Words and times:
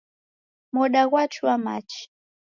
Moda 0.73 1.01
ghwachua 1.09 1.55
machi 1.65 2.03